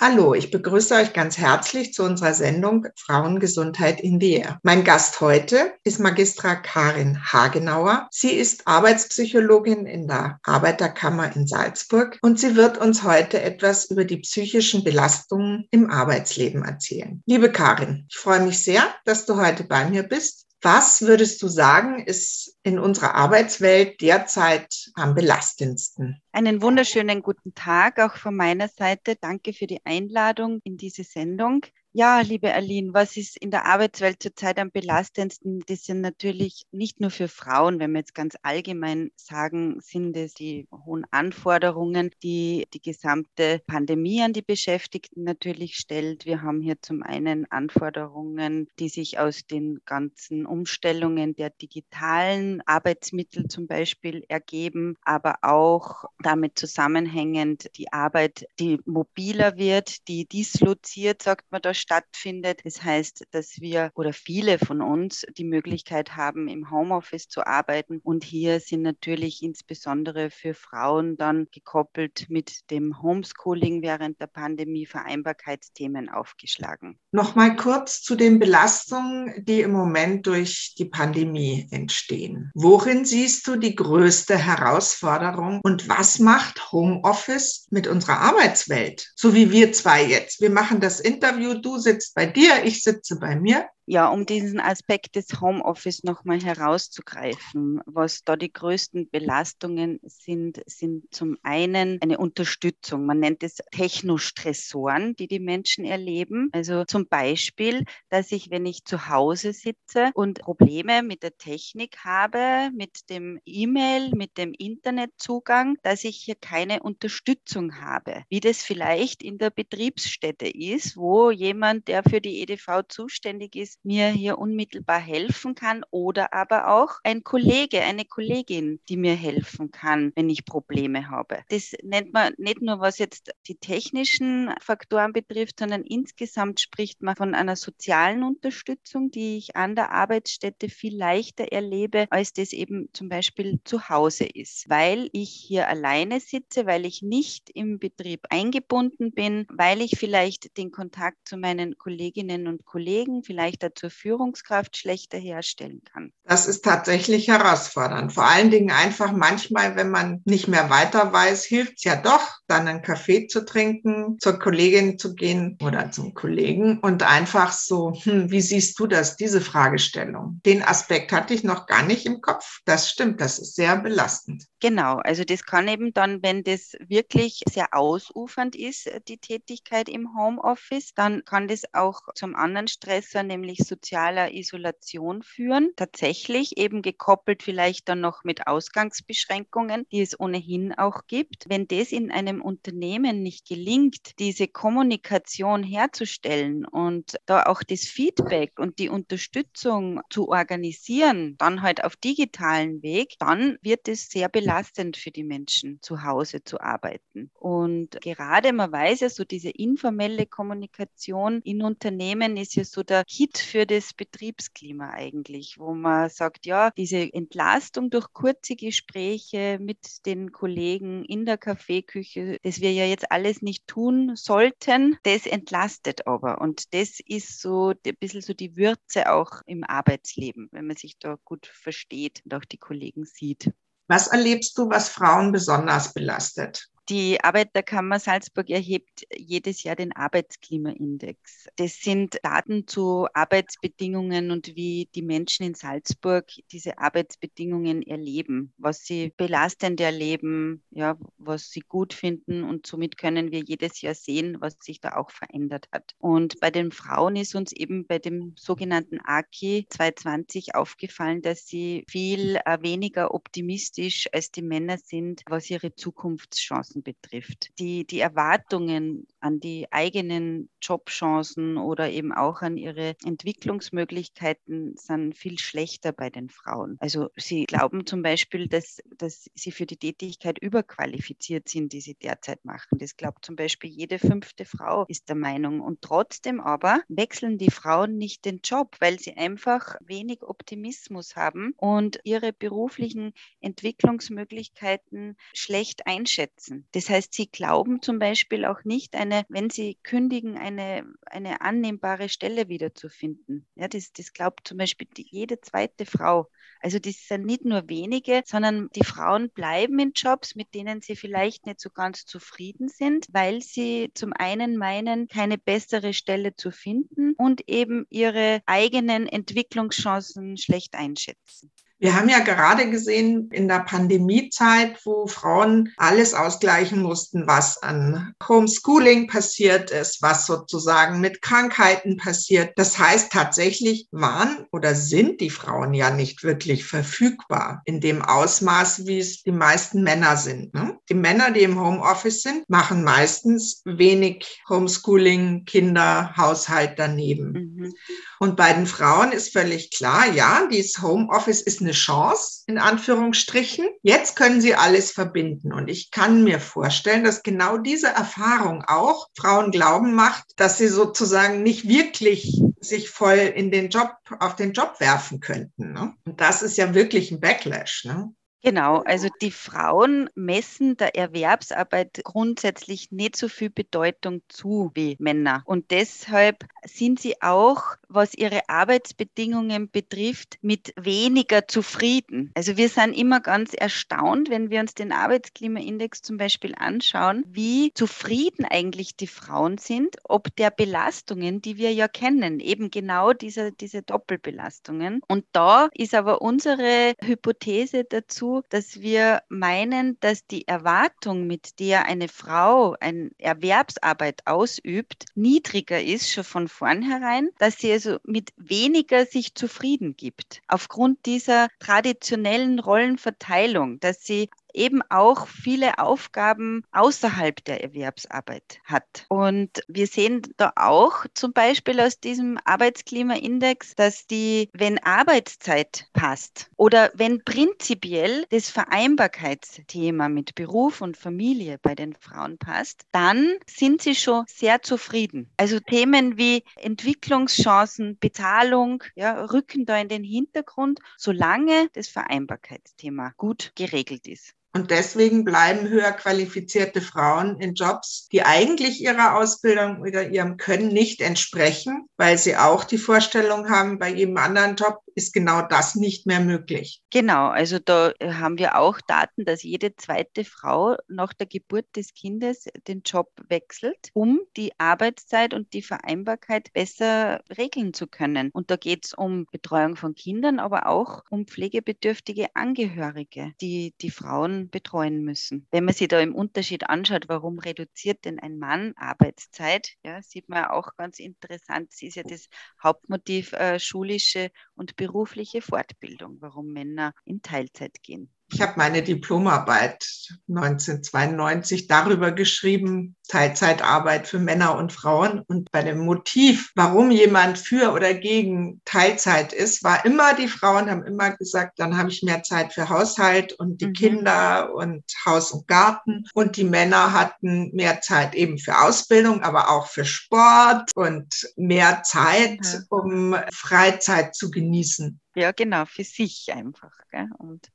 [0.00, 4.60] Hallo, ich begrüße euch ganz herzlich zu unserer Sendung Frauengesundheit in the Air.
[4.62, 8.06] Mein Gast heute ist Magistra Karin Hagenauer.
[8.12, 14.04] Sie ist Arbeitspsychologin in der Arbeiterkammer in Salzburg und sie wird uns heute etwas über
[14.04, 17.20] die psychischen Belastungen im Arbeitsleben erzählen.
[17.26, 20.47] Liebe Karin, ich freue mich sehr, dass du heute bei mir bist.
[20.60, 26.20] Was würdest du sagen, ist in unserer Arbeitswelt derzeit am belastendsten?
[26.32, 29.14] Einen wunderschönen guten Tag auch von meiner Seite.
[29.14, 31.64] Danke für die Einladung in diese Sendung.
[31.92, 35.60] Ja, liebe Aline, was ist in der Arbeitswelt zurzeit am belastendsten?
[35.66, 40.32] Das sind natürlich nicht nur für Frauen, wenn wir jetzt ganz allgemein sagen, sind es
[40.34, 46.24] die hohen Anforderungen, die die gesamte Pandemie an die Beschäftigten natürlich stellt.
[46.24, 53.48] Wir haben hier zum einen Anforderungen, die sich aus den ganzen Umstellungen der digitalen Arbeitsmittel
[53.48, 61.50] zum Beispiel ergeben, aber auch damit zusammenhängend die Arbeit, die mobiler wird, die disloziert, sagt
[61.50, 62.60] man da stattfindet.
[62.64, 68.00] Das heißt, dass wir oder viele von uns die Möglichkeit haben, im Homeoffice zu arbeiten.
[68.02, 74.86] Und hier sind natürlich insbesondere für Frauen dann gekoppelt mit dem Homeschooling während der Pandemie
[74.86, 76.98] Vereinbarkeitsthemen aufgeschlagen.
[77.12, 82.50] Nochmal kurz zu den Belastungen, die im Moment durch die Pandemie entstehen.
[82.54, 89.12] Worin siehst du die größte Herausforderung und was macht Homeoffice mit unserer Arbeitswelt?
[89.16, 90.40] So wie wir zwei jetzt.
[90.40, 94.60] Wir machen das Interview, du sitzt bei dir, ich sitze bei mir ja, um diesen
[94.60, 102.18] Aspekt des Homeoffice nochmal herauszugreifen, was da die größten Belastungen sind, sind zum einen eine
[102.18, 103.06] Unterstützung.
[103.06, 106.50] Man nennt es Technostressoren, die die Menschen erleben.
[106.52, 111.96] Also zum Beispiel, dass ich, wenn ich zu Hause sitze und Probleme mit der Technik
[112.04, 118.62] habe, mit dem E-Mail, mit dem Internetzugang, dass ich hier keine Unterstützung habe, wie das
[118.62, 124.38] vielleicht in der Betriebsstätte ist, wo jemand, der für die EDV zuständig ist, mir hier
[124.38, 130.28] unmittelbar helfen kann oder aber auch ein Kollege, eine Kollegin, die mir helfen kann, wenn
[130.30, 131.42] ich Probleme habe.
[131.48, 137.16] Das nennt man nicht nur, was jetzt die technischen Faktoren betrifft, sondern insgesamt spricht man
[137.16, 142.88] von einer sozialen Unterstützung, die ich an der Arbeitsstätte viel leichter erlebe, als das eben
[142.92, 148.26] zum Beispiel zu Hause ist, weil ich hier alleine sitze, weil ich nicht im Betrieb
[148.30, 154.76] eingebunden bin, weil ich vielleicht den Kontakt zu meinen Kolleginnen und Kollegen, vielleicht zur Führungskraft
[154.76, 156.12] schlechter herstellen kann.
[156.24, 158.12] Das ist tatsächlich herausfordernd.
[158.12, 162.38] Vor allen Dingen einfach manchmal, wenn man nicht mehr weiter weiß, hilft es ja doch,
[162.46, 167.92] dann einen Kaffee zu trinken, zur Kollegin zu gehen oder zum Kollegen und einfach so,
[168.02, 170.40] hm, wie siehst du das, diese Fragestellung?
[170.44, 172.60] Den Aspekt hatte ich noch gar nicht im Kopf.
[172.64, 174.44] Das stimmt, das ist sehr belastend.
[174.60, 180.16] Genau, also das kann eben dann, wenn das wirklich sehr ausufernd ist, die Tätigkeit im
[180.18, 185.70] Homeoffice, dann kann das auch zum anderen Stressor, nämlich sozialer Isolation führen.
[185.76, 191.44] Tatsächlich eben gekoppelt vielleicht dann noch mit Ausgangsbeschränkungen, die es ohnehin auch gibt.
[191.48, 198.58] Wenn das in einem Unternehmen nicht gelingt, diese Kommunikation herzustellen und da auch das Feedback
[198.58, 204.47] und die Unterstützung zu organisieren, dann halt auf digitalen Weg, dann wird es sehr belastend
[204.96, 207.30] für die Menschen zu Hause zu arbeiten.
[207.34, 213.04] Und gerade man weiß ja so diese informelle Kommunikation in Unternehmen ist ja so der
[213.08, 220.06] Hit für das Betriebsklima eigentlich, wo man sagt, ja, diese Entlastung durch kurze Gespräche mit
[220.06, 226.06] den Kollegen in der Kaffeeküche, das wir ja jetzt alles nicht tun sollten, das entlastet
[226.06, 226.40] aber.
[226.40, 230.98] Und das ist so ein bisschen so die Würze auch im Arbeitsleben, wenn man sich
[230.98, 233.52] da gut versteht und auch die Kollegen sieht.
[233.88, 236.68] Was erlebst du, was Frauen besonders belastet?
[236.90, 241.48] Die Arbeiterkammer Salzburg erhebt jedes Jahr den Arbeitsklimaindex.
[241.56, 248.86] Das sind Daten zu Arbeitsbedingungen und wie die Menschen in Salzburg diese Arbeitsbedingungen erleben, was
[248.86, 254.38] sie belastend erleben, ja, was sie gut finden und somit können wir jedes Jahr sehen,
[254.40, 255.94] was sich da auch verändert hat.
[255.98, 261.84] Und bei den Frauen ist uns eben bei dem sogenannten AKI 220 aufgefallen, dass sie
[261.86, 267.50] viel äh, weniger optimistisch als die Männer sind, was ihre Zukunftschancen Entwicklungschancen betrifft.
[267.58, 275.38] Die, die Erwartungen an die eigenen Jobchancen oder eben auch an ihre Entwicklungsmöglichkeiten sind viel
[275.38, 276.76] schlechter bei den Frauen.
[276.80, 281.94] Also sie glauben zum Beispiel, dass, dass sie für die Tätigkeit überqualifiziert sind, die sie
[281.94, 282.78] derzeit machen.
[282.78, 285.60] Das glaubt zum Beispiel jede fünfte Frau, ist der Meinung.
[285.60, 291.54] Und trotzdem aber wechseln die Frauen nicht den Job, weil sie einfach wenig Optimismus haben
[291.56, 296.67] und ihre beruflichen Entwicklungsmöglichkeiten schlecht einschätzen.
[296.72, 302.10] Das heißt, sie glauben zum Beispiel auch nicht, eine, wenn sie kündigen, eine, eine annehmbare
[302.10, 303.46] Stelle wiederzufinden.
[303.54, 306.28] Ja, das, das glaubt zum Beispiel jede zweite Frau.
[306.60, 310.96] Also das sind nicht nur wenige, sondern die Frauen bleiben in Jobs, mit denen sie
[310.96, 316.50] vielleicht nicht so ganz zufrieden sind, weil sie zum einen meinen, keine bessere Stelle zu
[316.50, 321.50] finden und eben ihre eigenen Entwicklungschancen schlecht einschätzen.
[321.80, 328.14] Wir haben ja gerade gesehen in der Pandemiezeit, wo Frauen alles ausgleichen mussten, was an
[328.26, 332.52] Homeschooling passiert ist, was sozusagen mit Krankheiten passiert.
[332.56, 338.86] Das heißt, tatsächlich waren oder sind die Frauen ja nicht wirklich verfügbar in dem Ausmaß,
[338.86, 340.52] wie es die meisten Männer sind.
[340.54, 340.76] Ne?
[340.88, 347.32] Die Männer, die im Homeoffice sind, machen meistens wenig Homeschooling, Kinder, Haushalt daneben.
[347.32, 347.74] Mhm.
[348.18, 353.66] Und bei den Frauen ist völlig klar, ja, dieses Homeoffice ist eine Chance, in Anführungsstrichen.
[353.82, 355.52] Jetzt können sie alles verbinden.
[355.52, 360.68] Und ich kann mir vorstellen, dass genau diese Erfahrung auch Frauen glauben macht, dass sie
[360.68, 365.72] sozusagen nicht wirklich sich voll in den Job, auf den Job werfen könnten.
[365.72, 365.94] Ne?
[366.04, 367.84] Und das ist ja wirklich ein Backlash.
[367.84, 368.12] Ne?
[368.40, 375.42] Genau, also die Frauen messen der Erwerbsarbeit grundsätzlich nicht so viel Bedeutung zu wie Männer.
[375.44, 382.30] Und deshalb sind sie auch, was ihre Arbeitsbedingungen betrifft, mit weniger zufrieden.
[382.34, 387.72] Also wir sind immer ganz erstaunt, wenn wir uns den Arbeitsklimaindex zum Beispiel anschauen, wie
[387.74, 393.52] zufrieden eigentlich die Frauen sind, ob der Belastungen, die wir ja kennen, eben genau diese,
[393.52, 395.00] diese Doppelbelastungen.
[395.08, 401.86] Und da ist aber unsere Hypothese dazu, dass wir meinen, dass die Erwartung, mit der
[401.86, 409.06] eine Frau eine Erwerbsarbeit ausübt, niedriger ist schon von vornherein, dass sie also mit weniger
[409.06, 410.42] sich zufrieden gibt.
[410.48, 419.06] Aufgrund dieser traditionellen Rollenverteilung, dass sie eben auch viele Aufgaben außerhalb der Erwerbsarbeit hat.
[419.08, 426.50] Und wir sehen da auch zum Beispiel aus diesem Arbeitsklimaindex, dass die, wenn Arbeitszeit passt
[426.56, 433.82] oder wenn prinzipiell das Vereinbarkeitsthema mit Beruf und Familie bei den Frauen passt, dann sind
[433.82, 435.30] sie schon sehr zufrieden.
[435.36, 443.52] Also Themen wie Entwicklungschancen, Bezahlung, ja, rücken da in den Hintergrund, solange das Vereinbarkeitsthema gut
[443.54, 444.34] geregelt ist.
[444.58, 450.72] Und deswegen bleiben höher qualifizierte Frauen in Jobs, die eigentlich ihrer Ausbildung oder ihrem Können
[450.72, 455.76] nicht entsprechen, weil sie auch die Vorstellung haben, bei jedem anderen Job ist genau das
[455.76, 456.82] nicht mehr möglich.
[456.90, 461.94] Genau, also da haben wir auch Daten, dass jede zweite Frau nach der Geburt des
[461.94, 468.30] Kindes den Job wechselt, um die Arbeitszeit und die Vereinbarkeit besser regeln zu können.
[468.32, 473.90] Und da geht es um Betreuung von Kindern, aber auch um pflegebedürftige Angehörige, die die
[473.90, 475.46] Frauen betreuen müssen.
[475.50, 480.28] Wenn man sich da im Unterschied anschaut, warum reduziert denn ein Mann Arbeitszeit, ja, sieht
[480.28, 482.28] man auch ganz interessant, es ist ja das
[482.62, 488.12] Hauptmotiv äh, schulische und berufliche berufliche Fortbildung, warum Männer in Teilzeit gehen.
[488.30, 489.86] Ich habe meine Diplomarbeit
[490.28, 495.20] 1992 darüber geschrieben, Teilzeitarbeit für Männer und Frauen.
[495.20, 500.70] Und bei dem Motiv, warum jemand für oder gegen Teilzeit ist, war immer, die Frauen
[500.70, 503.72] haben immer gesagt, dann habe ich mehr Zeit für Haushalt und die mhm.
[503.72, 506.04] Kinder und Haus und Garten.
[506.12, 511.82] Und die Männer hatten mehr Zeit eben für Ausbildung, aber auch für Sport und mehr
[511.82, 512.66] Zeit, mhm.
[512.68, 515.00] um Freizeit zu genießen.
[515.14, 516.72] Ja, genau, für sich einfach.
[516.90, 517.08] Gell?
[517.16, 517.48] Und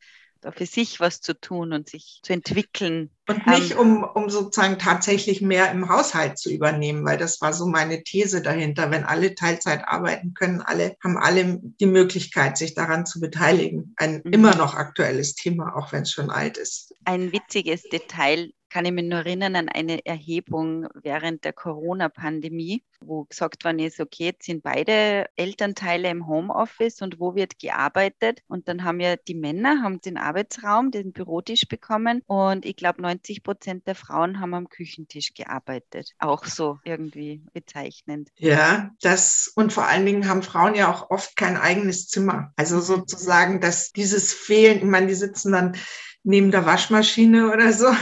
[0.52, 3.10] für sich was zu tun und sich zu entwickeln.
[3.28, 7.54] Und nicht, ähm, um, um sozusagen tatsächlich mehr im Haushalt zu übernehmen, weil das war
[7.54, 8.92] so meine These dahinter.
[8.92, 13.94] Wenn alle Teilzeit arbeiten können, alle haben alle die Möglichkeit, sich daran zu beteiligen.
[13.98, 14.34] Ein mhm.
[14.34, 16.94] immer noch aktuelles Thema, auch wenn es schon alt ist.
[17.06, 23.26] Ein witziges Detail kann ich mich nur erinnern an eine Erhebung während der Corona-Pandemie, wo
[23.26, 28.42] gesagt worden ist, okay, jetzt sind beide Elternteile im Homeoffice und wo wird gearbeitet?
[28.48, 33.04] Und dann haben ja die Männer haben den Arbeitsraum, den Bürotisch bekommen und ich glaube
[33.04, 36.10] 90 Prozent der Frauen haben am Küchentisch gearbeitet.
[36.18, 38.30] Auch so irgendwie bezeichnend.
[38.38, 42.52] Ja, das und vor allen Dingen haben Frauen ja auch oft kein eigenes Zimmer.
[42.56, 45.76] Also sozusagen, dass dieses Fehlen, ich meine, die sitzen dann
[46.24, 47.94] neben der Waschmaschine oder so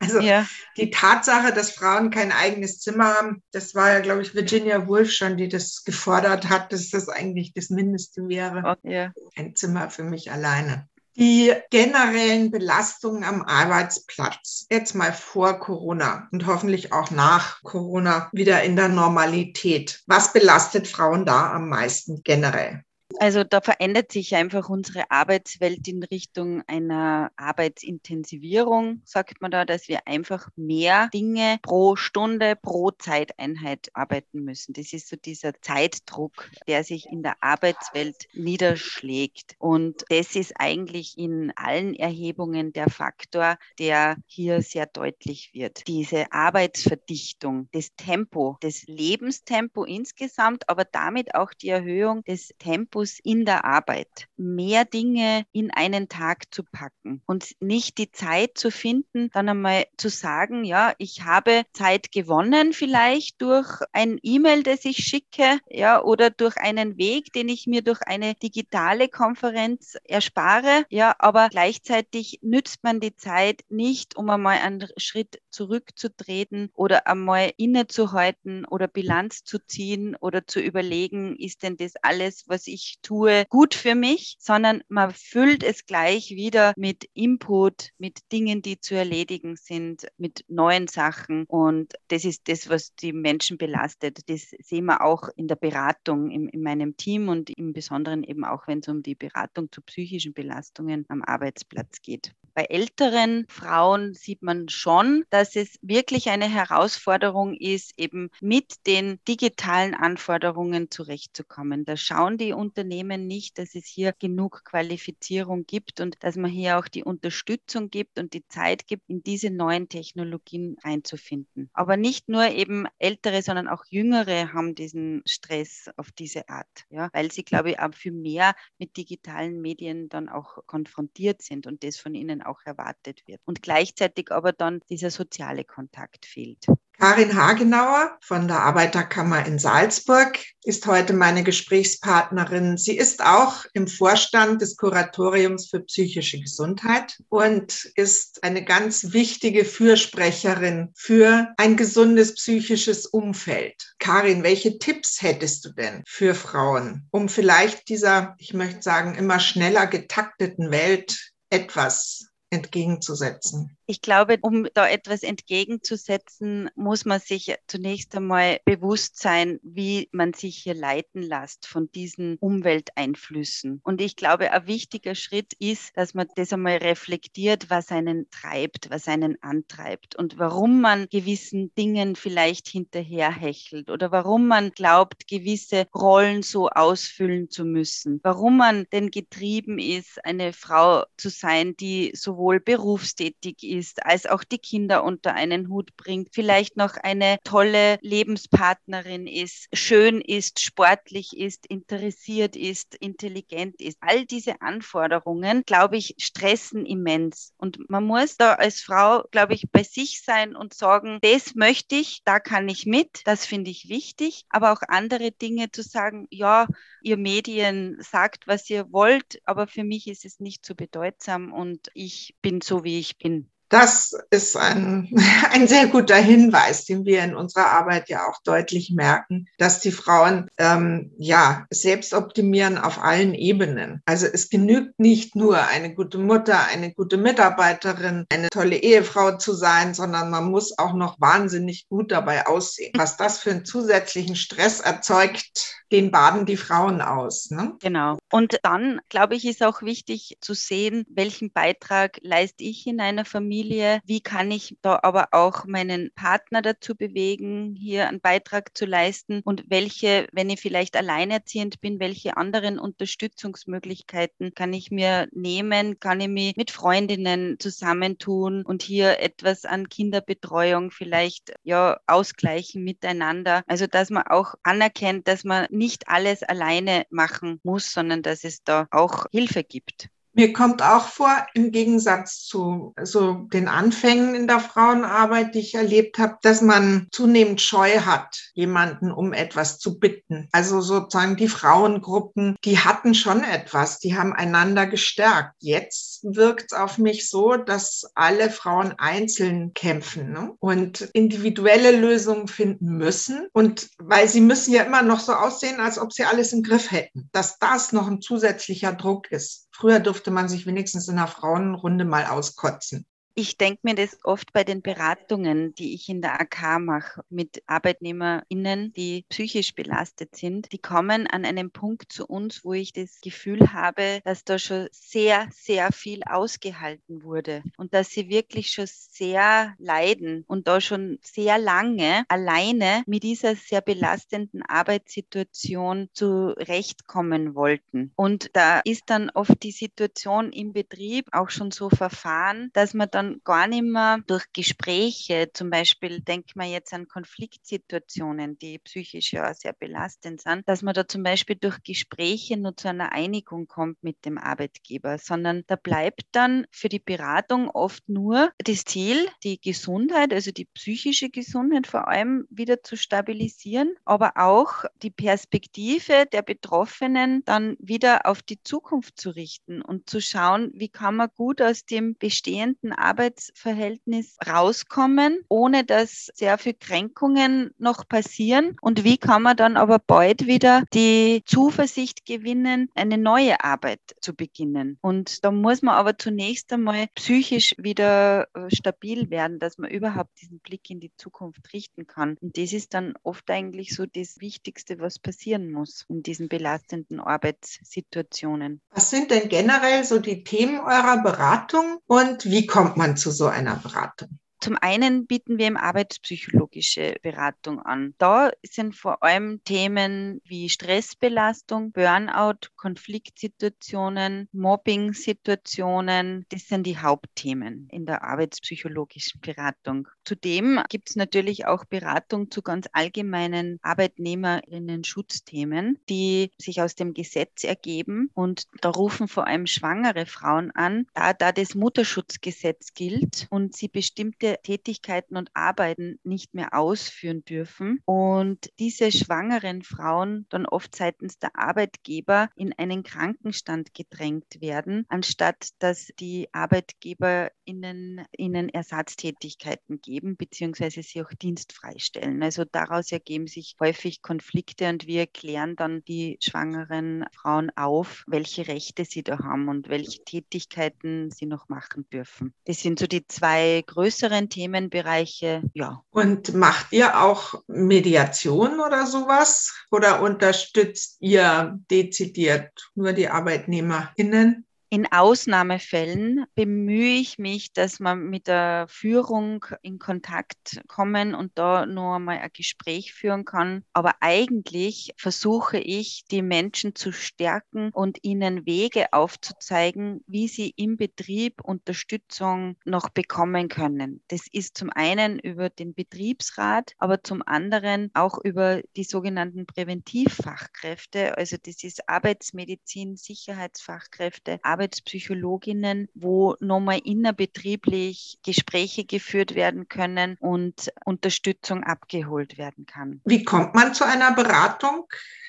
[0.00, 0.46] Also ja.
[0.76, 5.10] die Tatsache, dass Frauen kein eigenes Zimmer haben, das war ja, glaube ich, Virginia Woolf
[5.10, 8.62] schon, die das gefordert hat, dass das eigentlich das Mindeste wäre.
[8.64, 9.12] Oh, ja.
[9.36, 10.88] Ein Zimmer für mich alleine.
[11.16, 18.62] Die generellen Belastungen am Arbeitsplatz, jetzt mal vor Corona und hoffentlich auch nach Corona wieder
[18.62, 20.00] in der Normalität.
[20.06, 22.84] Was belastet Frauen da am meisten generell?
[23.20, 29.88] Also da verändert sich einfach unsere Arbeitswelt in Richtung einer Arbeitsintensivierung, sagt man da, dass
[29.88, 34.72] wir einfach mehr Dinge pro Stunde, pro Zeiteinheit arbeiten müssen.
[34.72, 39.56] Das ist so dieser Zeitdruck, der sich in der Arbeitswelt niederschlägt.
[39.58, 45.88] Und das ist eigentlich in allen Erhebungen der Faktor, der hier sehr deutlich wird.
[45.88, 53.20] Diese Arbeitsverdichtung, das Tempo, das Lebenstempo insgesamt, aber damit auch die Erhöhung des Tempos Fokus
[53.22, 58.70] in der Arbeit, mehr Dinge in einen Tag zu packen und nicht die Zeit zu
[58.70, 64.84] finden, dann einmal zu sagen, ja, ich habe Zeit gewonnen vielleicht durch ein E-Mail, das
[64.84, 70.84] ich schicke, ja, oder durch einen Weg, den ich mir durch eine digitale Konferenz erspare,
[70.90, 77.52] ja, aber gleichzeitig nützt man die Zeit nicht, um einmal einen Schritt zurückzutreten oder einmal
[77.56, 83.44] innezuhalten oder Bilanz zu ziehen oder zu überlegen, ist denn das alles, was ich tue,
[83.48, 88.94] gut für mich, sondern man füllt es gleich wieder mit Input, mit Dingen, die zu
[88.94, 91.44] erledigen sind, mit neuen Sachen.
[91.46, 94.28] Und das ist das, was die Menschen belastet.
[94.28, 98.44] Das sehen wir auch in der Beratung in, in meinem Team und im Besonderen eben
[98.44, 102.34] auch, wenn es um die Beratung zu psychischen Belastungen am Arbeitsplatz geht.
[102.58, 109.20] Bei älteren Frauen sieht man schon, dass es wirklich eine Herausforderung ist, eben mit den
[109.28, 111.84] digitalen Anforderungen zurechtzukommen.
[111.84, 116.80] Da schauen die Unternehmen nicht, dass es hier genug Qualifizierung gibt und dass man hier
[116.80, 121.70] auch die Unterstützung gibt und die Zeit gibt, in diese neuen Technologien einzufinden.
[121.74, 127.08] Aber nicht nur eben ältere, sondern auch jüngere haben diesen Stress auf diese Art, ja,
[127.12, 131.84] weil sie, glaube ich, auch viel mehr mit digitalen Medien dann auch konfrontiert sind und
[131.84, 133.40] das von ihnen auch erwartet wird.
[133.44, 136.66] Und gleichzeitig aber dann dieser soziale Kontakt fehlt.
[137.00, 142.76] Karin Hagenauer von der Arbeiterkammer in Salzburg ist heute meine Gesprächspartnerin.
[142.76, 149.64] Sie ist auch im Vorstand des Kuratoriums für psychische Gesundheit und ist eine ganz wichtige
[149.64, 153.94] Fürsprecherin für ein gesundes psychisches Umfeld.
[154.00, 159.38] Karin, welche Tipps hättest du denn für Frauen, um vielleicht dieser, ich möchte sagen, immer
[159.38, 163.77] schneller getakteten Welt etwas entgegenzusetzen?
[163.90, 170.34] Ich glaube, um da etwas entgegenzusetzen, muss man sich zunächst einmal bewusst sein, wie man
[170.34, 173.80] sich hier leiten lässt von diesen Umwelteinflüssen.
[173.82, 178.90] Und ich glaube, ein wichtiger Schritt ist, dass man das einmal reflektiert, was einen treibt,
[178.90, 185.86] was einen antreibt und warum man gewissen Dingen vielleicht hinterherhechelt oder warum man glaubt, gewisse
[185.94, 192.12] Rollen so ausfüllen zu müssen, warum man denn getrieben ist, eine Frau zu sein, die
[192.14, 197.38] sowohl berufstätig ist, ist, als auch die Kinder unter einen Hut bringt, vielleicht noch eine
[197.44, 203.98] tolle Lebenspartnerin ist, schön ist, sportlich ist, interessiert ist, intelligent ist.
[204.00, 207.52] All diese Anforderungen, glaube ich, stressen immens.
[207.56, 211.94] Und man muss da als Frau, glaube ich, bei sich sein und sagen, das möchte
[211.94, 216.26] ich, da kann ich mit, das finde ich wichtig, aber auch andere Dinge zu sagen,
[216.30, 216.66] ja,
[217.02, 221.90] ihr Medien sagt, was ihr wollt, aber für mich ist es nicht so bedeutsam und
[221.94, 223.50] ich bin so, wie ich bin.
[223.68, 225.08] Das ist ein,
[225.52, 229.92] ein sehr guter Hinweis, den wir in unserer Arbeit ja auch deutlich merken, dass die
[229.92, 234.02] Frauen ähm, ja selbst optimieren auf allen Ebenen.
[234.06, 239.52] Also es genügt nicht nur eine gute Mutter, eine gute Mitarbeiterin, eine tolle Ehefrau zu
[239.52, 242.92] sein, sondern man muss auch noch wahnsinnig gut dabei aussehen.
[242.96, 247.50] Was das für einen zusätzlichen Stress erzeugt, den baden die Frauen aus.
[247.50, 247.76] Ne?
[247.80, 248.18] Genau.
[248.30, 253.24] Und dann, glaube ich, ist auch wichtig zu sehen, welchen Beitrag leiste ich in einer
[253.24, 253.57] Familie,
[254.04, 259.40] wie kann ich da aber auch meinen Partner dazu bewegen, hier einen Beitrag zu leisten
[259.44, 266.20] und welche, wenn ich vielleicht alleinerziehend bin, welche anderen Unterstützungsmöglichkeiten kann ich mir nehmen, kann
[266.20, 273.62] ich mich mit Freundinnen zusammentun und hier etwas an Kinderbetreuung vielleicht ja ausgleichen miteinander.
[273.66, 278.62] Also dass man auch anerkennt, dass man nicht alles alleine machen muss, sondern dass es
[278.62, 280.08] da auch Hilfe gibt.
[280.38, 285.74] Mir kommt auch vor, im Gegensatz zu so den Anfängen in der Frauenarbeit, die ich
[285.74, 290.48] erlebt habe, dass man zunehmend Scheu hat, jemanden um etwas zu bitten.
[290.52, 295.56] Also sozusagen die Frauengruppen, die hatten schon etwas, die haben einander gestärkt.
[295.58, 300.52] Jetzt wirkt es auf mich so, dass alle Frauen einzeln kämpfen ne?
[300.60, 303.48] und individuelle Lösungen finden müssen.
[303.52, 306.92] Und weil sie müssen ja immer noch so aussehen, als ob sie alles im Griff
[306.92, 309.67] hätten, dass das noch ein zusätzlicher Druck ist.
[309.78, 313.06] Früher durfte man sich wenigstens in einer Frauenrunde mal auskotzen.
[313.40, 317.62] Ich denke mir das oft bei den Beratungen, die ich in der AK mache, mit
[317.68, 320.72] ArbeitnehmerInnen, die psychisch belastet sind.
[320.72, 324.88] Die kommen an einem Punkt zu uns, wo ich das Gefühl habe, dass da schon
[324.90, 331.20] sehr, sehr viel ausgehalten wurde und dass sie wirklich schon sehr leiden und da schon
[331.22, 338.10] sehr lange alleine mit dieser sehr belastenden Arbeitssituation zurechtkommen wollten.
[338.16, 343.08] Und da ist dann oft die Situation im Betrieb auch schon so verfahren, dass man
[343.12, 349.32] dann gar nicht mehr durch Gespräche, zum Beispiel denkt man jetzt an Konfliktsituationen, die psychisch
[349.32, 353.66] ja sehr belastend sind, dass man da zum Beispiel durch Gespräche nur zu einer Einigung
[353.66, 359.28] kommt mit dem Arbeitgeber, sondern da bleibt dann für die Beratung oft nur das Ziel,
[359.44, 366.26] die Gesundheit, also die psychische Gesundheit vor allem wieder zu stabilisieren, aber auch die Perspektive
[366.32, 371.28] der Betroffenen dann wieder auf die Zukunft zu richten und zu schauen, wie kann man
[371.34, 378.76] gut aus dem bestehenden Arbeitsverhältnis Arbeitsverhältnis rauskommen, ohne dass sehr viel Kränkungen noch passieren?
[378.80, 384.34] Und wie kann man dann aber bald wieder die Zuversicht gewinnen, eine neue Arbeit zu
[384.34, 384.98] beginnen?
[385.00, 390.40] Und da muss man aber zunächst einmal psychisch wieder äh, stabil werden, dass man überhaupt
[390.40, 392.36] diesen Blick in die Zukunft richten kann.
[392.40, 397.18] Und das ist dann oft eigentlich so das Wichtigste, was passieren muss in diesen belastenden
[397.18, 398.80] Arbeitssituationen.
[398.92, 403.46] Was sind denn generell so die Themen eurer Beratung und wie kommt man zu so
[403.46, 404.38] einer Beratung?
[404.60, 408.14] Zum einen bieten wir im arbeitspsychologische Beratung an.
[408.18, 416.44] Da sind vor allem Themen wie Stressbelastung, Burnout, Konfliktsituationen, Mobbing-Situationen.
[416.48, 420.08] Das sind die Hauptthemen in der arbeitspsychologischen Beratung.
[420.28, 427.64] Zudem gibt es natürlich auch Beratung zu ganz allgemeinen Arbeitnehmerinnen-Schutzthemen, die sich aus dem Gesetz
[427.64, 428.30] ergeben.
[428.34, 433.88] Und da rufen vor allem schwangere Frauen an, da, da das Mutterschutzgesetz gilt und sie
[433.88, 441.38] bestimmte Tätigkeiten und Arbeiten nicht mehr ausführen dürfen und diese schwangeren Frauen dann oft seitens
[441.38, 451.02] der Arbeitgeber in einen Krankenstand gedrängt werden, anstatt dass die Arbeitgeber ihnen Ersatztätigkeiten geben beziehungsweise
[451.02, 452.42] sie auch dienstfrei stellen.
[452.42, 458.68] Also daraus ergeben sich häufig Konflikte und wir klären dann die schwangeren Frauen auf, welche
[458.68, 462.54] Rechte sie da haben und welche Tätigkeiten sie noch machen dürfen.
[462.64, 466.02] Das sind so die zwei größeren Themenbereiche, ja.
[466.10, 469.74] Und macht ihr auch Mediation oder sowas?
[469.90, 474.67] Oder unterstützt ihr dezidiert nur die ArbeitnehmerInnen?
[474.90, 481.84] In Ausnahmefällen bemühe ich mich, dass wir mit der Führung in Kontakt kommen und da
[481.84, 483.84] nur einmal ein Gespräch führen kann.
[483.92, 490.96] Aber eigentlich versuche ich, die Menschen zu stärken und ihnen Wege aufzuzeigen, wie sie im
[490.96, 494.22] Betrieb Unterstützung noch bekommen können.
[494.28, 501.36] Das ist zum einen über den Betriebsrat, aber zum anderen auch über die sogenannten Präventivfachkräfte.
[501.36, 511.82] Also das ist Arbeitsmedizin, Sicherheitsfachkräfte, Arbeitspsychologinnen, wo nochmal innerbetrieblich Gespräche geführt werden können und Unterstützung
[511.82, 513.20] abgeholt werden kann.
[513.24, 515.08] Wie kommt man zu einer Beratung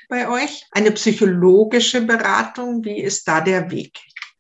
[0.09, 0.65] bei euch?
[0.71, 3.99] Eine psychologische Beratung, wie ist da der Weg?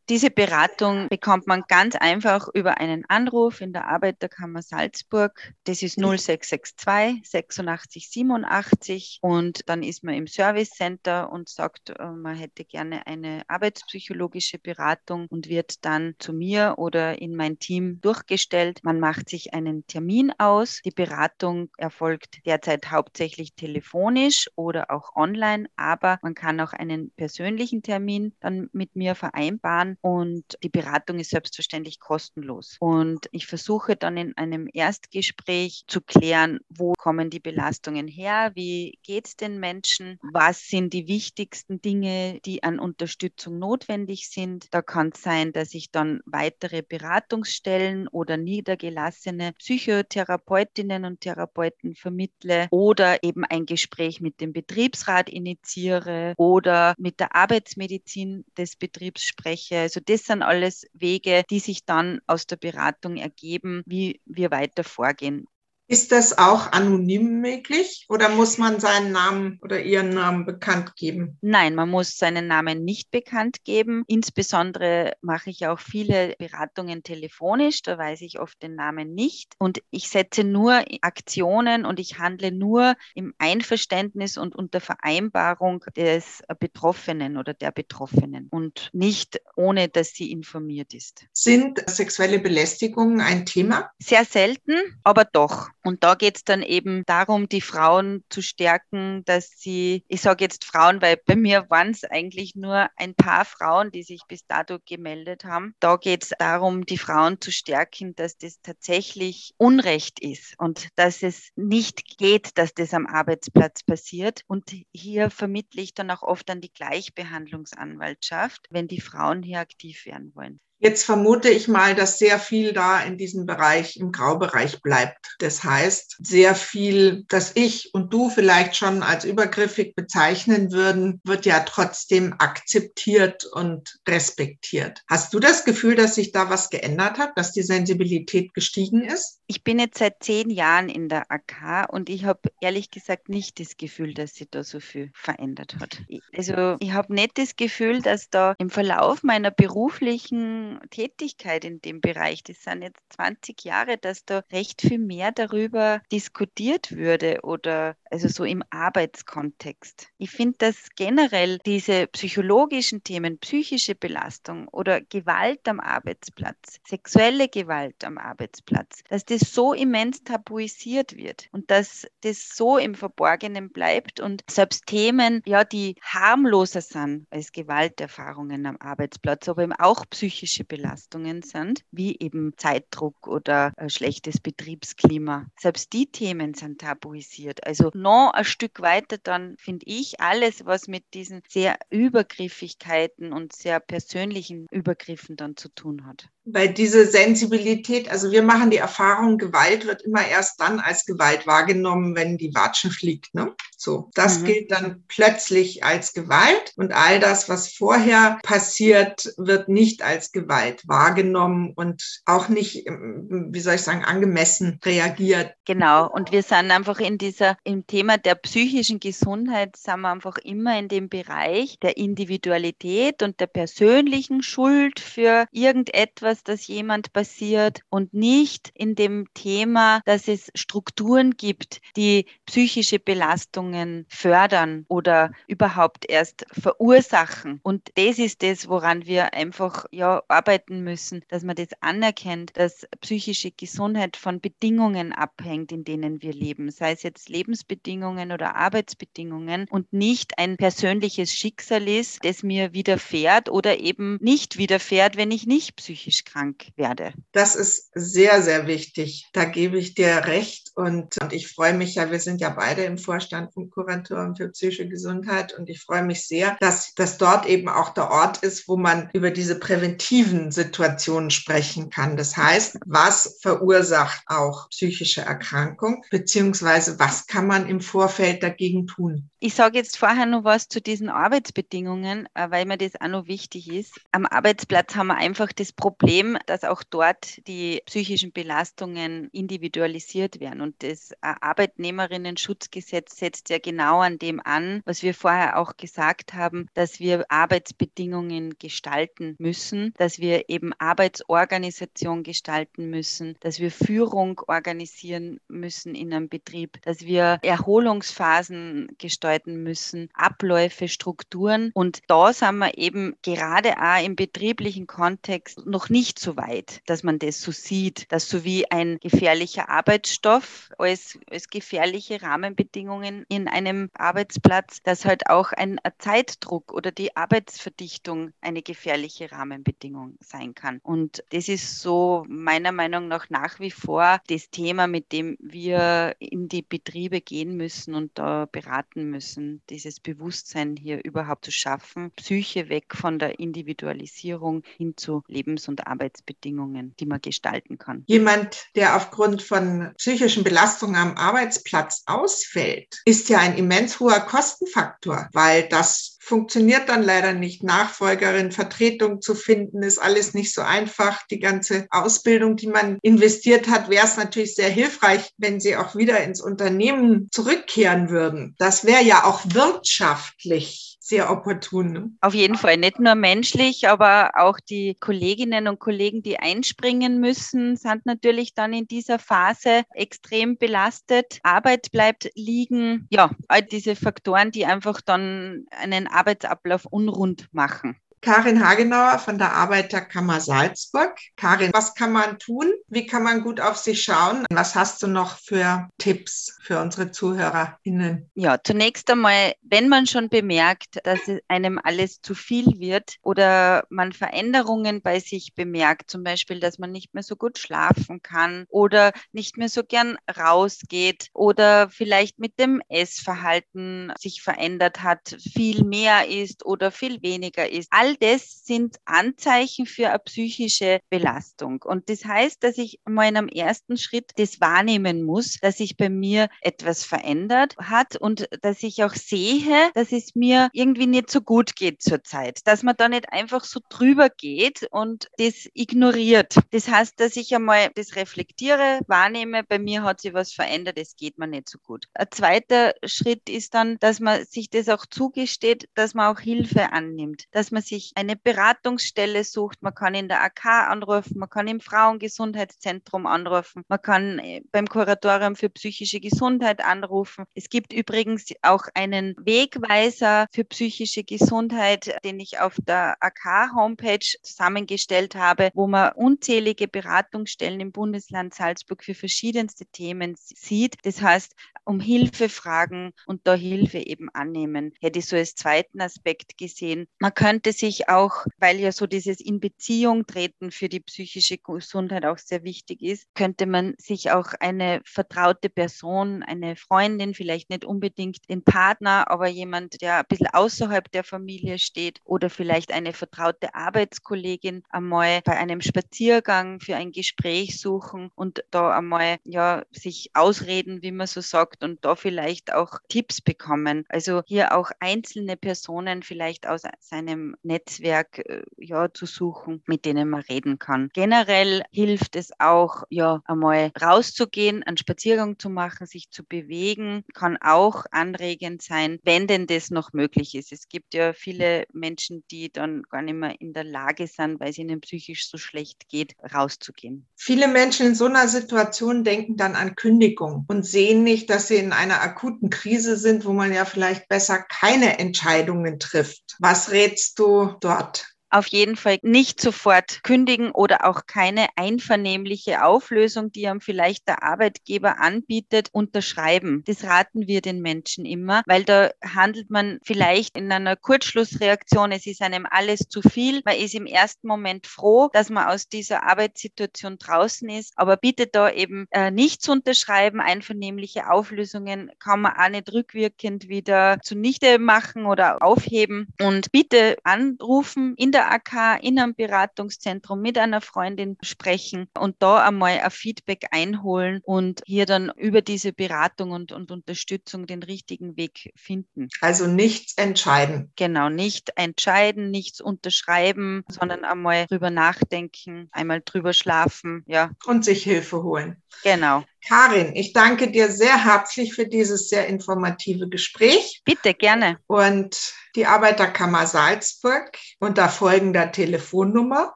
[0.09, 5.53] Diese Beratung bekommt man ganz einfach über einen Anruf in der Arbeiterkammer Salzburg.
[5.65, 12.07] Das ist 0662 86 87 und dann ist man im Service Center und sagt, äh,
[12.07, 18.01] man hätte gerne eine arbeitspsychologische Beratung und wird dann zu mir oder in mein Team
[18.01, 18.79] durchgestellt.
[18.81, 20.81] Man macht sich einen Termin aus.
[20.83, 27.83] Die Beratung erfolgt derzeit hauptsächlich telefonisch oder auch online, aber man kann auch einen persönlichen
[27.83, 32.77] Termin dann mit mir vereinbaren und die Beratung ist selbstverständlich kostenlos.
[32.79, 38.97] Und ich versuche dann in einem Erstgespräch zu klären, wo kommen die Belastungen her, wie
[39.03, 44.67] geht es den Menschen, was sind die wichtigsten Dinge, die an Unterstützung notwendig sind.
[44.71, 52.67] Da kann es sein, dass ich dann weitere Beratungsstellen oder niedergelassene Psychotherapeutinnen und Therapeuten vermittle
[52.71, 59.88] oder eben ein Gespräch mit dem Betriebsrat initiiere oder mit der Arbeitsmedizin des Betriebs spreche
[59.89, 64.83] Also das sind alles Wege, die sich dann aus der Beratung ergeben, wie wir weiter
[64.83, 65.47] vorgehen.
[65.91, 71.39] Ist das auch anonym möglich oder muss man seinen Namen oder ihren Namen bekannt geben?
[71.41, 74.03] Nein, man muss seinen Namen nicht bekannt geben.
[74.05, 79.55] Insbesondere mache ich auch viele Beratungen telefonisch, da weiß ich oft den Namen nicht.
[79.57, 86.43] Und ich setze nur Aktionen und ich handle nur im Einverständnis und unter Vereinbarung des
[86.59, 91.25] Betroffenen oder der Betroffenen und nicht ohne, dass sie informiert ist.
[91.33, 93.89] Sind sexuelle Belästigungen ein Thema?
[93.97, 94.73] Sehr selten,
[95.03, 95.69] aber doch.
[95.83, 100.43] Und da geht es dann eben darum, die Frauen zu stärken, dass sie, ich sage
[100.43, 104.45] jetzt Frauen, weil bei mir waren es eigentlich nur ein paar Frauen, die sich bis
[104.45, 105.73] dato gemeldet haben.
[105.79, 111.23] Da geht es darum, die Frauen zu stärken, dass das tatsächlich Unrecht ist und dass
[111.23, 114.41] es nicht geht, dass das am Arbeitsplatz passiert.
[114.47, 120.05] Und hier vermittle ich dann auch oft an die Gleichbehandlungsanwaltschaft, wenn die Frauen hier aktiv
[120.05, 120.59] werden wollen.
[120.81, 125.35] Jetzt vermute ich mal, dass sehr viel da in diesem Bereich, im Graubereich bleibt.
[125.39, 131.45] Das heißt, sehr viel, das ich und du vielleicht schon als übergriffig bezeichnen würden, wird
[131.45, 135.03] ja trotzdem akzeptiert und respektiert.
[135.09, 139.39] Hast du das Gefühl, dass sich da was geändert hat, dass die Sensibilität gestiegen ist?
[139.47, 143.59] Ich bin jetzt seit zehn Jahren in der AK und ich habe ehrlich gesagt nicht
[143.59, 146.01] das Gefühl, dass sich da so viel verändert hat.
[146.33, 152.01] Also ich habe nicht das Gefühl, dass da im Verlauf meiner beruflichen Tätigkeit in dem
[152.01, 157.95] Bereich, das sind jetzt 20 Jahre, dass da recht viel mehr darüber diskutiert würde oder
[158.11, 160.07] also so im Arbeitskontext.
[160.17, 168.03] Ich finde, dass generell diese psychologischen Themen, psychische Belastung oder Gewalt am Arbeitsplatz, sexuelle Gewalt
[168.03, 174.19] am Arbeitsplatz, dass das so immens tabuisiert wird und dass das so im Verborgenen bleibt
[174.19, 180.58] und selbst Themen, ja, die harmloser sind als Gewalterfahrungen am Arbeitsplatz, aber eben auch psychische
[180.59, 185.45] psychische Belastungen sind, wie eben Zeitdruck oder äh, schlechtes Betriebsklima.
[185.57, 187.65] Selbst die Themen sind tabuisiert.
[187.65, 193.53] Also noch ein Stück weiter dann finde ich alles, was mit diesen sehr Übergriffigkeiten und
[193.53, 199.37] sehr persönlichen Übergriffen dann zu tun hat weil diese Sensibilität, also wir machen die Erfahrung,
[199.37, 203.33] Gewalt wird immer erst dann als Gewalt wahrgenommen, wenn die Watschen fliegt.
[203.33, 203.53] Ne?
[203.77, 204.45] So, das mhm.
[204.45, 210.85] gilt dann plötzlich als Gewalt und all das, was vorher passiert, wird nicht als Gewalt
[210.87, 215.53] wahrgenommen und auch nicht, ähm, wie soll ich sagen, angemessen reagiert.
[215.65, 216.09] Genau.
[216.09, 220.77] Und wir sind einfach in dieser, im Thema der psychischen Gesundheit, sind wir einfach immer
[220.77, 227.81] in dem Bereich der Individualität und der persönlichen Schuld für irgendetwas, etwas, das jemand passiert
[227.89, 236.09] und nicht in dem Thema, dass es Strukturen gibt, die psychische Belastungen fördern oder überhaupt
[236.09, 237.59] erst verursachen.
[237.63, 242.87] Und das ist das, woran wir einfach ja arbeiten müssen, dass man das anerkennt, dass
[243.01, 249.67] psychische Gesundheit von Bedingungen abhängt, in denen wir leben, sei es jetzt Lebensbedingungen oder Arbeitsbedingungen
[249.69, 255.45] und nicht ein persönliches Schicksal ist, das mir widerfährt oder eben nicht widerfährt, wenn ich
[255.45, 257.13] nicht psychisch krank werde.
[257.31, 259.27] Das ist sehr, sehr wichtig.
[259.33, 260.71] Da gebe ich dir recht.
[260.75, 264.49] Und, und ich freue mich ja, wir sind ja beide im Vorstand vom Kuratorium für
[264.49, 265.57] psychische Gesundheit.
[265.57, 269.09] Und ich freue mich sehr, dass, dass dort eben auch der Ort ist, wo man
[269.13, 272.17] über diese präventiven Situationen sprechen kann.
[272.17, 279.29] Das heißt, was verursacht auch psychische Erkrankung, beziehungsweise was kann man im Vorfeld dagegen tun?
[279.39, 283.27] Ich sage jetzt vorher noch was zu diesen Arbeitsbedingungen, äh, weil mir das auch noch
[283.27, 283.99] wichtig ist.
[284.11, 286.08] Am Arbeitsplatz haben wir einfach das Problem,
[286.47, 290.61] dass auch dort die psychischen Belastungen individualisiert werden.
[290.61, 296.67] Und das Arbeitnehmerinnen-Schutzgesetz setzt ja genau an dem an, was wir vorher auch gesagt haben,
[296.73, 305.39] dass wir Arbeitsbedingungen gestalten müssen, dass wir eben Arbeitsorganisation gestalten müssen, dass wir Führung organisieren
[305.47, 311.69] müssen in einem Betrieb, dass wir Erholungsphasen gestalten müssen, Abläufe, Strukturen.
[311.75, 317.03] Und da sind wir eben gerade auch im betrieblichen Kontext noch nicht so weit, dass
[317.03, 323.47] man das so sieht, dass so wie ein gefährlicher Arbeitsstoff als, als gefährliche Rahmenbedingungen in
[323.47, 330.79] einem Arbeitsplatz, dass halt auch ein Zeitdruck oder die Arbeitsverdichtung eine gefährliche Rahmenbedingung sein kann.
[330.83, 336.15] Und das ist so meiner Meinung nach nach wie vor das Thema, mit dem wir
[336.19, 341.51] in die Betriebe gehen müssen und da beraten müssen müssen, dieses Bewusstsein hier überhaupt zu
[341.51, 348.03] schaffen, Psyche weg von der Individualisierung hin zu Lebens- und Arbeitsbedingungen, die man gestalten kann.
[348.07, 355.29] Jemand, der aufgrund von psychischen Belastungen am Arbeitsplatz ausfällt, ist ja ein immens hoher Kostenfaktor,
[355.33, 357.63] weil das funktioniert dann leider nicht.
[357.63, 361.25] Nachfolgerin, Vertretung zu finden, ist alles nicht so einfach.
[361.27, 365.95] Die ganze Ausbildung, die man investiert hat, wäre es natürlich sehr hilfreich, wenn sie auch
[365.95, 368.55] wieder ins Unternehmen zurückkehren würden.
[368.59, 371.91] Das wäre ja auch wirtschaftlich sehr opportun.
[371.91, 372.11] Ne?
[372.21, 377.75] Auf jeden Fall, nicht nur menschlich, aber auch die Kolleginnen und Kollegen, die einspringen müssen,
[377.75, 381.39] sind natürlich dann in dieser Phase extrem belastet.
[381.43, 383.07] Arbeit bleibt liegen.
[383.09, 387.97] Ja, all diese Faktoren, die einfach dann einen Arbeitsablauf unrund machen.
[388.21, 391.17] Karin Hagenauer von der Arbeiterkammer Salzburg.
[391.37, 392.71] Karin, was kann man tun?
[392.87, 394.45] Wie kann man gut auf sich schauen?
[394.51, 398.29] Was hast du noch für Tipps für unsere ZuhörerInnen?
[398.35, 404.11] Ja, zunächst einmal, wenn man schon bemerkt, dass einem alles zu viel wird oder man
[404.11, 409.13] Veränderungen bei sich bemerkt, zum Beispiel, dass man nicht mehr so gut schlafen kann oder
[409.31, 416.27] nicht mehr so gern rausgeht oder vielleicht mit dem Essverhalten sich verändert hat, viel mehr
[416.27, 417.87] ist oder viel weniger ist.
[417.91, 421.81] All all das sind Anzeichen für eine psychische Belastung.
[421.83, 425.97] Und das heißt, dass ich mal in einem ersten Schritt das wahrnehmen muss, dass sich
[425.97, 431.29] bei mir etwas verändert hat und dass ich auch sehe, dass es mir irgendwie nicht
[431.29, 432.61] so gut geht zurzeit.
[432.65, 436.55] Dass man da nicht einfach so drüber geht und das ignoriert.
[436.71, 441.15] Das heißt, dass ich einmal das reflektiere, wahrnehme, bei mir hat sich was verändert, es
[441.15, 442.05] geht mir nicht so gut.
[442.13, 446.91] Ein zweiter Schritt ist dann, dass man sich das auch zugesteht, dass man auch Hilfe
[446.91, 449.81] annimmt, dass man sich sich eine Beratungsstelle sucht.
[449.81, 454.87] Man kann in der AK anrufen, man kann im Frauengesundheitszentrum anrufen, man kann äh, beim
[454.87, 457.45] Kuratorium für psychische Gesundheit anrufen.
[457.53, 465.35] Es gibt übrigens auch einen Wegweiser für psychische Gesundheit, den ich auf der AK-Homepage zusammengestellt
[465.35, 470.95] habe, wo man unzählige Beratungsstellen im Bundesland Salzburg für verschiedenste Themen sieht.
[471.03, 471.53] Das heißt,
[471.89, 474.93] um Hilfe fragen und da Hilfe eben annehmen.
[475.01, 477.07] Hätte ich so als zweiten Aspekt gesehen.
[477.19, 481.57] Man könnte sich sich auch, weil ja so dieses in Beziehung treten für die psychische
[481.57, 487.71] Gesundheit auch sehr wichtig ist, könnte man sich auch eine vertraute Person, eine Freundin, vielleicht
[487.71, 492.91] nicht unbedingt den Partner, aber jemand, der ein bisschen außerhalb der Familie steht oder vielleicht
[492.91, 499.83] eine vertraute Arbeitskollegin einmal bei einem Spaziergang für ein Gespräch suchen und da einmal ja
[499.91, 504.05] sich ausreden, wie man so sagt und da vielleicht auch Tipps bekommen.
[504.09, 510.29] Also hier auch einzelne Personen vielleicht aus seinem Netzwerk äh, ja, zu suchen, mit denen
[510.29, 511.09] man reden kann.
[511.13, 517.57] Generell hilft es auch, ja, einmal rauszugehen, einen Spaziergang zu machen, sich zu bewegen, kann
[517.61, 520.71] auch anregend sein, wenn denn das noch möglich ist.
[520.71, 524.71] Es gibt ja viele Menschen, die dann gar nicht mehr in der Lage sind, weil
[524.71, 527.27] es ihnen psychisch so schlecht geht, rauszugehen.
[527.35, 531.77] Viele Menschen in so einer Situation denken dann an Kündigung und sehen nicht, dass sie
[531.77, 536.57] in einer akuten Krise sind, wo man ja vielleicht besser keine Entscheidungen trifft.
[536.59, 543.51] Was rätst du dort auf jeden Fall nicht sofort kündigen oder auch keine einvernehmliche Auflösung,
[543.51, 546.83] die einem vielleicht der Arbeitgeber anbietet, unterschreiben.
[546.85, 552.25] Das raten wir den Menschen immer, weil da handelt man vielleicht in einer Kurzschlussreaktion, es
[552.25, 553.61] ist einem alles zu viel.
[553.65, 558.47] Man ist im ersten Moment froh, dass man aus dieser Arbeitssituation draußen ist, aber bitte
[558.47, 560.39] da eben äh, nicht zu unterschreiben.
[560.39, 568.13] Einvernehmliche Auflösungen kann man auch nicht rückwirkend wieder zunichte machen oder aufheben und bitte anrufen
[568.17, 573.11] in der der AK in einem Beratungszentrum mit einer Freundin sprechen und da einmal ein
[573.11, 579.27] Feedback einholen und hier dann über diese Beratung und, und Unterstützung den richtigen Weg finden.
[579.41, 580.93] Also nichts entscheiden.
[580.95, 587.51] Genau, nicht entscheiden, nichts unterschreiben, sondern einmal drüber nachdenken, einmal drüber schlafen, ja.
[587.65, 588.81] Und sich Hilfe holen.
[589.03, 589.43] Genau.
[589.67, 594.01] Karin, ich danke dir sehr herzlich für dieses sehr informative Gespräch.
[594.05, 594.79] Bitte, gerne.
[594.87, 599.75] Und die Arbeiterkammer Salzburg unter folgender Telefonnummer.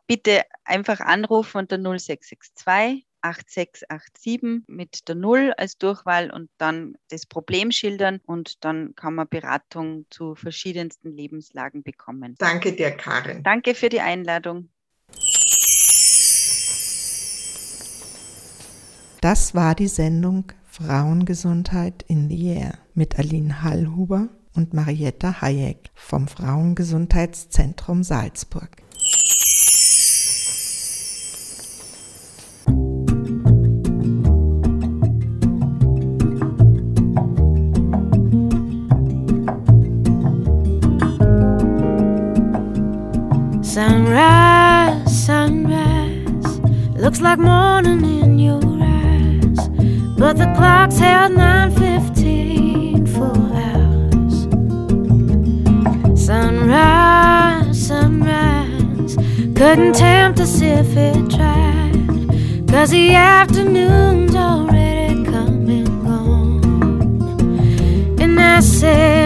[0.08, 7.72] Bitte einfach anrufen unter 0662 8687 mit der Null als Durchwahl und dann das Problem
[7.72, 12.36] schildern und dann kann man Beratung zu verschiedensten Lebenslagen bekommen.
[12.38, 13.42] Danke dir, Karin.
[13.44, 14.70] Danke für die Einladung.
[19.24, 26.28] Das war die Sendung Frauengesundheit in the Air mit Aline Hallhuber und Marietta Hayek vom
[26.28, 28.68] Frauengesundheitszentrum Salzburg.
[43.62, 46.62] Sunrise, sunrise,
[46.98, 48.23] looks like morning
[50.24, 53.34] but the clocks held 9.15 for
[53.68, 54.36] hours.
[56.18, 59.18] Sunrise, sunrise,
[59.54, 66.64] couldn't tempt us if it tried, cause the afternoon's already come and gone.
[68.22, 69.23] And I said,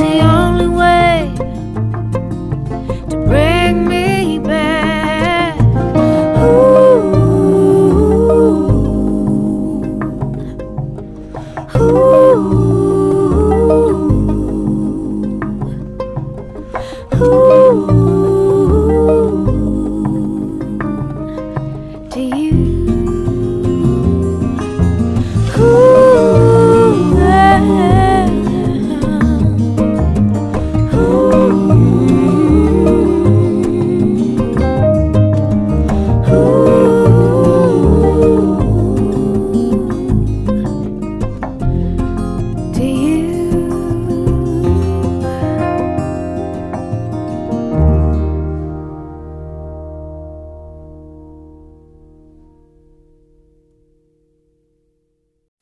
[0.00, 0.43] if I'm